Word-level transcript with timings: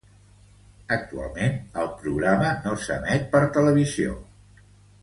Actualment 0.95 1.59
el 1.83 1.91
programa 2.01 2.51
no 2.65 2.75
s'emet 2.87 3.31
per 3.37 3.45
televisió. 3.61 4.19